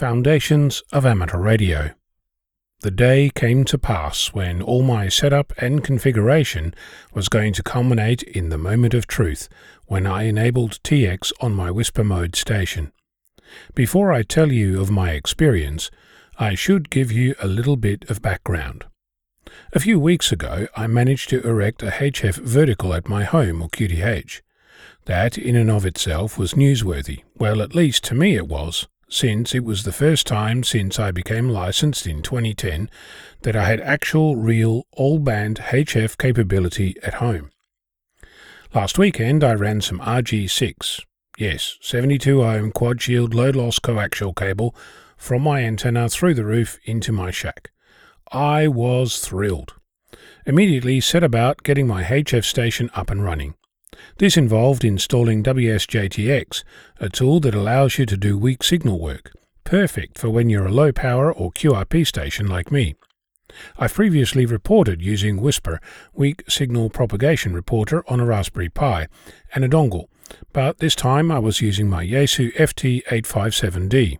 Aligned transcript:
Foundations 0.00 0.82
of 0.94 1.04
Amateur 1.04 1.36
Radio. 1.36 1.90
The 2.80 2.90
day 2.90 3.30
came 3.34 3.66
to 3.66 3.76
pass 3.76 4.28
when 4.28 4.62
all 4.62 4.80
my 4.80 5.10
setup 5.10 5.52
and 5.58 5.84
configuration 5.84 6.72
was 7.12 7.28
going 7.28 7.52
to 7.52 7.62
culminate 7.62 8.22
in 8.22 8.48
the 8.48 8.56
moment 8.56 8.94
of 8.94 9.06
truth 9.06 9.50
when 9.84 10.06
I 10.06 10.22
enabled 10.22 10.82
TX 10.84 11.32
on 11.42 11.52
my 11.52 11.68
WSPR 11.68 12.06
Mode 12.06 12.34
station. 12.34 12.92
Before 13.74 14.10
I 14.10 14.22
tell 14.22 14.50
you 14.50 14.80
of 14.80 14.90
my 14.90 15.10
experience, 15.10 15.90
I 16.38 16.54
should 16.54 16.88
give 16.88 17.12
you 17.12 17.34
a 17.38 17.46
little 17.46 17.76
bit 17.76 18.08
of 18.08 18.22
background. 18.22 18.86
A 19.74 19.80
few 19.80 20.00
weeks 20.00 20.32
ago, 20.32 20.66
I 20.74 20.86
managed 20.86 21.28
to 21.28 21.46
erect 21.46 21.82
a 21.82 21.90
HF 21.90 22.36
vertical 22.36 22.94
at 22.94 23.06
my 23.06 23.24
home, 23.24 23.60
or 23.60 23.68
QTH. 23.68 24.40
That, 25.04 25.36
in 25.36 25.56
and 25.56 25.70
of 25.70 25.84
itself, 25.84 26.38
was 26.38 26.54
newsworthy. 26.54 27.24
Well, 27.36 27.60
at 27.60 27.74
least 27.74 28.02
to 28.04 28.14
me 28.14 28.36
it 28.36 28.48
was 28.48 28.88
since 29.10 29.54
it 29.54 29.64
was 29.64 29.82
the 29.82 29.92
first 29.92 30.26
time 30.26 30.62
since 30.62 30.98
I 30.98 31.10
became 31.10 31.48
licensed 31.48 32.06
in 32.06 32.22
2010 32.22 32.88
that 33.42 33.56
I 33.56 33.64
had 33.64 33.80
actual, 33.80 34.36
real, 34.36 34.86
all 34.92 35.18
band 35.18 35.58
HF 35.58 36.16
capability 36.16 36.94
at 37.02 37.14
home. 37.14 37.50
Last 38.72 38.98
weekend 38.98 39.42
I 39.42 39.54
ran 39.54 39.80
some 39.80 39.98
RG6, 39.98 41.02
yes, 41.36 41.76
72 41.80 42.42
ohm 42.42 42.70
quad 42.70 43.02
shield 43.02 43.34
low 43.34 43.50
loss 43.50 43.80
coaxial 43.80 44.34
cable 44.34 44.76
from 45.16 45.42
my 45.42 45.64
antenna 45.64 46.08
through 46.08 46.34
the 46.34 46.44
roof 46.44 46.78
into 46.84 47.12
my 47.12 47.32
shack. 47.32 47.72
I 48.30 48.68
was 48.68 49.18
thrilled. 49.18 49.74
Immediately 50.46 51.00
set 51.00 51.24
about 51.24 51.64
getting 51.64 51.86
my 51.86 52.04
HF 52.04 52.44
station 52.44 52.90
up 52.94 53.10
and 53.10 53.24
running. 53.24 53.54
This 54.18 54.36
involved 54.36 54.84
installing 54.84 55.42
WSJTX, 55.42 56.62
a 57.00 57.08
tool 57.08 57.40
that 57.40 57.54
allows 57.54 57.98
you 57.98 58.06
to 58.06 58.16
do 58.16 58.38
weak 58.38 58.62
signal 58.62 59.00
work, 59.00 59.32
perfect 59.64 60.18
for 60.18 60.30
when 60.30 60.48
you're 60.48 60.66
a 60.66 60.72
low 60.72 60.92
power 60.92 61.32
or 61.32 61.50
QRP 61.52 62.06
station 62.06 62.46
like 62.46 62.70
me. 62.70 62.94
I've 63.78 63.94
previously 63.94 64.46
reported 64.46 65.02
using 65.02 65.40
WSPR 65.40 65.78
Weak 66.12 66.44
Signal 66.48 66.90
Propagation 66.90 67.52
Reporter 67.52 68.04
on 68.08 68.20
a 68.20 68.26
Raspberry 68.26 68.68
Pi 68.68 69.08
and 69.54 69.64
a 69.64 69.68
dongle, 69.68 70.06
but 70.52 70.78
this 70.78 70.94
time 70.94 71.32
I 71.32 71.38
was 71.38 71.60
using 71.60 71.88
my 71.88 72.06
Yaesu 72.06 72.54
FT857D. 72.54 74.18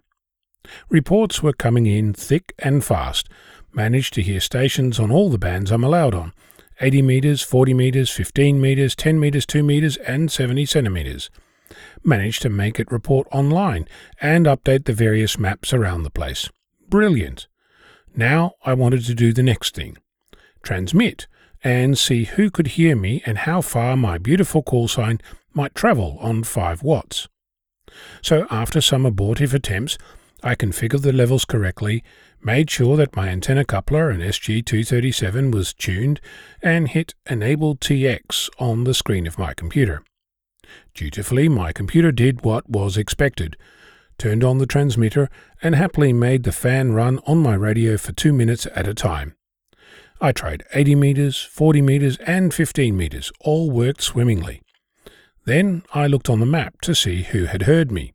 Reports 0.89 1.43
were 1.43 1.53
coming 1.53 1.87
in 1.87 2.13
thick 2.13 2.53
and 2.59 2.85
fast, 2.85 3.29
managed 3.73 4.15
to 4.15 4.23
hear 4.23 4.41
stations 4.41 4.99
on 4.99 5.11
all 5.11 5.31
the 5.31 5.39
bands 5.39 5.71
I'm 5.71 5.85
allowed 5.85 6.15
on, 6.15 6.33
80 6.81 7.03
metres, 7.03 7.43
40 7.43 7.75
metres, 7.75 8.11
15 8.11 8.61
metres, 8.61 8.97
10 8.97 9.21
metres, 9.21 9.47
2 9.47 9.63
metres, 9.63 9.97
and 9.99 10.31
70 10.31 10.65
centimetres. 10.67 11.31
Managed 12.03 12.43
to 12.43 12.49
make 12.49 12.81
it 12.81 12.91
report 12.91 13.29
online 13.31 13.87
and 14.21 14.47
update 14.47 14.87
the 14.87 14.93
various 14.93 15.39
maps 15.39 15.73
around 15.73 16.03
the 16.03 16.11
place. 16.11 16.49
Brilliant. 16.89 17.47
Now 18.17 18.53
I 18.65 18.75
wanted 18.75 19.05
to 19.05 19.15
do 19.15 19.33
the 19.33 19.43
next 19.43 19.75
thing 19.75 19.97
transmit 20.63 21.27
and 21.65 21.97
see 21.97 22.25
who 22.25 22.51
could 22.51 22.69
hear 22.69 22.95
me 22.95 23.23
and 23.25 23.39
how 23.39 23.61
far 23.61 23.97
my 23.97 24.19
beautiful 24.19 24.63
call 24.63 24.89
sign 24.89 25.19
might 25.55 25.75
travel 25.75 26.19
on 26.21 26.43
5 26.43 26.83
watts. 26.83 27.29
So, 28.23 28.47
after 28.51 28.81
some 28.81 29.05
abortive 29.05 29.53
attempts, 29.53 29.99
I 30.43 30.55
configured 30.55 31.03
the 31.03 31.13
levels 31.13 31.45
correctly, 31.45 32.03
made 32.43 32.71
sure 32.71 32.97
that 32.97 33.17
my 33.17 33.29
antenna 33.29 33.65
coupler 33.65 34.11
and 34.11 34.23
SG237 34.23 35.53
was 35.53 35.75
tuned, 35.75 36.21
and 36.63 36.89
hit 36.89 37.15
Enable 37.29 37.77
TX 37.77 38.49
on 38.59 38.85
the 38.85 38.95
screen 38.95 39.27
of 39.27 39.39
my 39.39 39.55
computer. 39.55 40.03
Dutifully, 40.95 41.49
my 41.49 41.73
computer 41.73 42.13
did 42.13 42.45
what 42.45 42.69
was 42.69 42.97
expected, 42.97 43.57
turned 44.19 44.45
on 44.45 44.59
the 44.59 44.67
transmitter, 44.67 45.29
and 45.63 45.75
happily 45.75 46.13
made 46.13 46.45
the 46.45 46.53
fan 46.53 46.93
run 46.93 47.19
on 47.27 47.39
my 47.39 47.55
radio 47.55 47.97
for 47.97 48.13
two 48.13 48.33
minutes 48.33 48.67
at 48.75 48.87
a 48.87 48.95
time. 48.95 49.35
I 50.21 50.33
tried 50.33 50.65
80 50.75 50.95
metres, 50.97 51.41
40 51.41 51.83
metres, 51.83 52.19
and 52.19 52.53
15 52.53 52.97
metres, 52.97 53.33
all 53.41 53.71
worked 53.71 54.03
swimmingly. 54.03 54.61
Then 55.47 55.83
I 55.95 56.07
looked 56.07 56.29
on 56.29 56.41
the 56.41 56.47
map 56.47 56.81
to 56.83 56.95
see 56.95 57.23
who 57.23 57.47
had 57.47 57.63
heard 57.63 57.91
me. 57.91 58.13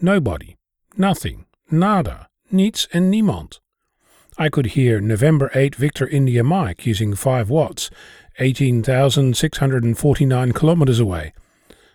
Nobody. 0.00 0.56
Nothing. 1.00 1.46
Nada. 1.70 2.28
Niets 2.52 2.86
and 2.92 3.10
niemand. 3.10 3.58
I 4.36 4.50
could 4.50 4.66
hear 4.76 5.00
November 5.00 5.50
8 5.54 5.74
Victor 5.74 6.06
India 6.06 6.44
Mike 6.44 6.84
using 6.84 7.14
5 7.14 7.48
watts, 7.48 7.88
18,649 8.38 10.52
kilometers 10.52 11.00
away. 11.00 11.32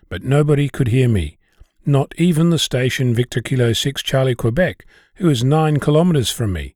But 0.08 0.24
nobody 0.24 0.68
could 0.68 0.88
hear 0.88 1.08
me. 1.08 1.38
Not 1.84 2.16
even 2.18 2.50
the 2.50 2.58
station 2.58 3.14
Victor 3.14 3.40
Kilo 3.40 3.72
6 3.72 4.02
Charlie 4.02 4.34
Quebec, 4.34 4.84
who 5.18 5.30
is 5.30 5.44
9 5.44 5.76
kilometers 5.76 6.32
from 6.32 6.52
me. 6.52 6.74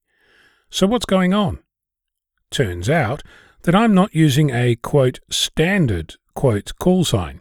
So 0.70 0.86
what's 0.86 1.06
going 1.06 1.34
on? 1.34 1.58
Turns 2.52 2.88
out 2.88 3.24
that 3.62 3.74
I'm 3.74 3.92
not 3.92 4.14
using 4.14 4.50
a, 4.50 4.76
quote, 4.76 5.18
standard, 5.30 6.14
quote, 6.34 6.74
call 6.78 7.02
sign. 7.02 7.40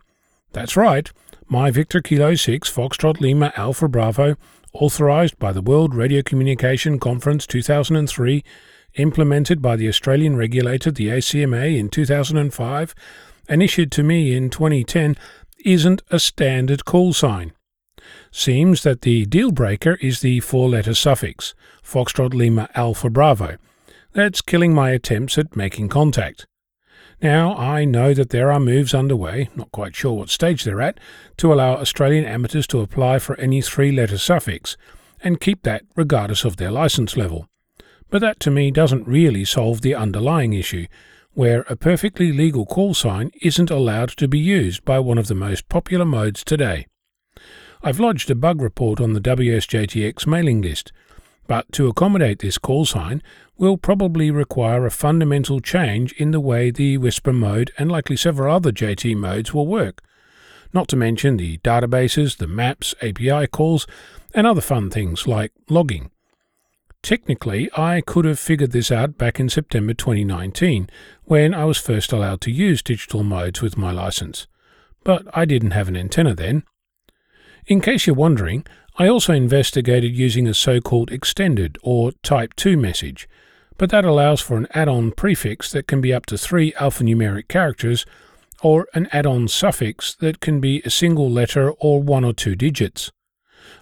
That's 0.52 0.76
right, 0.76 1.12
my 1.48 1.70
Victor 1.70 2.02
Kilo 2.02 2.34
6 2.34 2.72
Foxtrot 2.72 3.22
Lima 3.22 3.54
Alpha 3.56 3.88
Bravo 3.88 4.36
authorized 4.74 5.38
by 5.40 5.52
the 5.52 5.62
World 5.62 5.96
Radio 5.96 6.22
Communication 6.22 7.00
Conference 7.00 7.48
2003, 7.48 8.44
implemented 8.96 9.62
by 9.62 9.76
the 9.76 9.88
Australian 9.88 10.36
regulator, 10.36 10.92
the 10.92 11.08
ACMA, 11.08 11.78
in 11.78 11.90
2005, 11.90 12.96
and 13.48 13.64
issued 13.64 13.92
to 13.92 14.04
me 14.04 14.36
in 14.36 14.50
2010, 14.50 15.16
isn't 15.66 16.02
a 16.10 16.20
standard 16.20 16.86
call 16.86 17.14
sign. 17.14 17.54
Seems 18.32 18.84
that 18.84 19.02
the 19.02 19.26
deal 19.26 19.52
breaker 19.52 19.96
is 20.02 20.22
the 20.22 20.40
four 20.40 20.70
letter 20.70 20.94
suffix, 20.94 21.54
Foxtrot 21.84 22.34
Lima 22.34 22.70
Alpha 22.76 23.10
Bravo. 23.10 23.58
That's 24.14 24.42
killing 24.42 24.74
my 24.74 24.92
attempts 24.92 25.38
at 25.38 25.56
making 25.56 25.90
contact. 25.90 26.48
Now, 27.22 27.56
I 27.58 27.84
know 27.84 28.14
that 28.14 28.30
there 28.30 28.50
are 28.52 28.62
moves 28.62 28.94
underway, 28.94 29.50
not 29.56 29.74
quite 29.74 29.94
sure 29.96 30.14
what 30.14 30.30
stage 30.30 30.64
they're 30.64 30.82
at, 30.82 31.00
to 31.38 31.52
allow 31.52 31.76
Australian 31.76 32.24
amateurs 32.24 32.66
to 32.68 32.80
apply 32.80 33.20
for 33.20 33.38
any 33.38 33.62
three 33.62 33.92
letter 33.92 34.18
suffix, 34.18 34.78
and 35.22 35.42
keep 35.42 35.64
that 35.64 35.84
regardless 35.98 36.46
of 36.46 36.56
their 36.56 36.72
license 36.72 37.18
level. 37.18 37.48
But 38.10 38.22
that 38.22 38.40
to 38.42 38.52
me 38.52 38.72
doesn't 38.72 39.08
really 39.08 39.44
solve 39.44 39.82
the 39.82 39.96
underlying 39.96 40.54
issue, 40.54 40.88
where 41.34 41.66
a 41.68 41.76
perfectly 41.76 42.32
legal 42.32 42.66
call 42.66 42.94
sign 42.94 43.32
isn't 43.42 43.70
allowed 43.70 44.10
to 44.10 44.28
be 44.28 44.40
used 44.40 44.86
by 44.86 45.00
one 45.00 45.18
of 45.18 45.28
the 45.28 45.36
most 45.36 45.68
popular 45.68 46.06
modes 46.06 46.44
today. 46.44 46.88
I've 47.84 48.00
lodged 48.00 48.32
a 48.32 48.36
bug 48.36 48.62
report 48.62 49.00
on 49.02 49.14
the 49.14 49.22
WSJTX 49.22 50.26
mailing 50.26 50.62
list, 50.62 50.92
but 51.50 51.70
to 51.72 51.88
accommodate 51.88 52.38
this 52.38 52.60
call 52.60 52.86
sign 52.86 53.24
will 53.58 53.76
probably 53.76 54.30
require 54.30 54.86
a 54.86 54.92
fundamental 54.92 55.60
change 55.60 56.12
in 56.14 56.30
the 56.30 56.40
way 56.40 56.70
the 56.70 57.00
WSPR 57.00 57.34
mode 57.34 57.72
and 57.80 57.92
likely 57.92 58.16
several 58.16 58.56
other 58.56 58.72
JT 58.72 59.18
modes 59.18 59.52
will 59.52 59.66
work. 59.66 60.04
Not 60.74 60.88
to 60.90 60.96
mention 60.96 61.38
the 61.38 61.58
databases, 61.58 62.38
the 62.38 62.46
maps, 62.46 62.94
API 63.02 63.48
calls, 63.48 63.88
and 64.36 64.46
other 64.46 64.62
fun 64.62 64.92
things 64.92 65.26
like 65.26 65.52
logging. 65.68 66.12
Technically, 67.02 67.68
I 67.76 68.02
could 68.02 68.26
have 68.26 68.38
figured 68.38 68.72
this 68.72 68.92
out 68.92 69.18
back 69.18 69.40
in 69.40 69.50
September 69.50 69.96
2019 69.96 70.88
when 71.24 71.56
I 71.56 71.66
was 71.66 71.80
first 71.80 72.14
allowed 72.14 72.42
to 72.42 72.52
use 72.52 72.84
digital 72.84 73.24
modes 73.24 73.60
with 73.60 73.76
my 73.76 73.92
license. 73.92 74.46
But 75.04 75.26
I 75.34 75.46
didn't 75.46 75.72
have 75.72 75.88
an 75.88 75.98
antenna 75.98 76.36
then. 76.36 76.62
In 77.66 77.82
case 77.82 78.06
you're 78.06 78.16
wondering, 78.16 78.68
I 79.02 79.08
also 79.08 79.32
investigated 79.32 80.18
using 80.18 80.46
a 80.46 80.54
so 80.54 80.82
called 80.82 81.10
extended 81.10 81.78
or 81.82 82.12
Type 82.22 82.54
2 82.58 82.76
message, 82.76 83.30
but 83.78 83.90
that 83.92 84.04
allows 84.04 84.42
for 84.42 84.58
an 84.58 84.68
add 84.72 84.90
on 84.90 85.12
prefix 85.12 85.72
that 85.72 85.88
can 85.88 86.02
be 86.02 86.14
up 86.14 86.26
to 86.26 86.38
three 86.38 86.74
alphanumeric 86.74 87.48
characters, 87.48 88.06
or 88.62 88.90
an 88.94 89.08
add 89.14 89.26
on 89.26 89.48
suffix 89.48 90.16
that 90.16 90.42
can 90.42 90.60
be 90.60 90.82
a 90.84 90.90
single 90.90 91.32
letter 91.32 91.72
or 91.80 92.04
one 92.04 92.26
or 92.26 92.34
two 92.34 92.58
digits. 92.58 93.10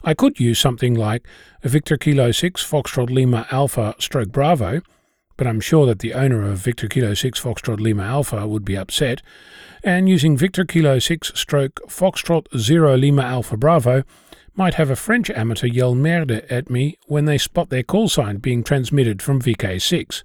I 0.03 0.13
could 0.13 0.39
use 0.39 0.59
something 0.59 0.94
like 0.94 1.25
Victor 1.63 1.97
Kilo 1.97 2.31
6 2.31 2.63
Foxtrot 2.63 3.09
Lima 3.09 3.47
Alpha 3.49 3.96
stroke 3.97 4.31
Bravo, 4.31 4.81
but 5.35 5.47
I'm 5.47 5.59
sure 5.59 5.87
that 5.87 5.97
the 5.97 6.13
owner 6.13 6.43
of 6.43 6.59
Victor 6.59 6.87
Kilo 6.87 7.16
6 7.16 7.41
Foxtrot 7.41 7.79
Lima 7.79 8.03
Alpha 8.03 8.47
would 8.47 8.63
be 8.63 8.78
upset, 8.78 9.23
and 9.84 10.08
using 10.08 10.37
Victor 10.37 10.63
Kilo 10.63 10.99
6 10.99 11.31
stroke 11.34 11.79
Foxtrot 11.87 12.55
0 12.55 12.97
Lima 12.97 13.23
Alpha 13.23 13.58
Bravo 13.58 14.03
might 14.58 14.74
have 14.74 14.90
a 14.90 14.96
French 14.96 15.30
amateur 15.30 15.68
yell 15.68 15.94
merde 15.94 16.44
at 16.50 16.70
me 16.70 16.98
when 17.06 17.26
they 17.26 17.38
spot 17.38 17.70
their 17.70 17.84
call 17.84 18.09
sign 18.09 18.38
being 18.38 18.64
transmitted 18.64 19.22
from 19.22 19.40
VK6. 19.40 20.24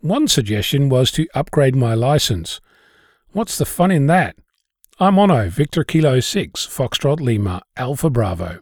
One 0.00 0.26
suggestion 0.26 0.88
was 0.88 1.12
to 1.12 1.28
upgrade 1.34 1.76
my 1.76 1.94
license. 1.94 2.60
What's 3.32 3.58
the 3.58 3.66
fun 3.66 3.90
in 3.90 4.06
that? 4.06 4.36
I'm 4.98 5.16
Onno, 5.16 5.48
Victor 5.48 5.84
Kilo 5.84 6.20
6, 6.20 6.66
Foxtrot 6.66 7.20
Lima, 7.20 7.62
Alpha 7.76 8.08
Bravo. 8.08 8.60